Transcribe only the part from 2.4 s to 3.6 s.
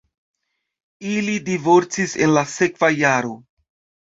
sekva jaro.